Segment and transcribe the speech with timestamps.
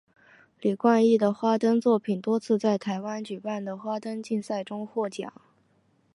[0.59, 5.31] 李冠毅的花灯作品多次在台湾举办的花灯竞赛中获奖。